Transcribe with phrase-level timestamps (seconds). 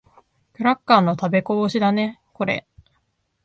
[0.53, 2.67] クラッカーの食べこぼしだね、これ。